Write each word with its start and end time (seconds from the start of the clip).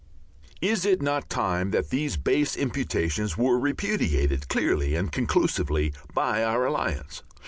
Is 0.63 0.83
it 0.83 0.99
not 0.99 1.29
time 1.29 1.69
that 1.69 1.91
these 1.91 2.17
base 2.17 2.57
imputations 2.57 3.37
were 3.37 3.59
repudiated 3.59 4.47
clearly 4.47 4.95
and 4.95 5.11
conclusively 5.11 5.93
by 6.15 6.43
our 6.43 6.65
Alliance? 6.65 7.21